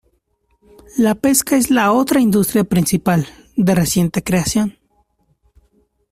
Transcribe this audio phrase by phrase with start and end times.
[0.97, 4.79] La pesca es la otra industria principal, de reciente creación.